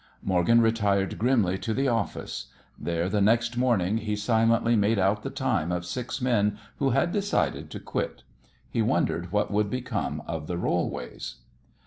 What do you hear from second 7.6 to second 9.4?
to quit. He wondered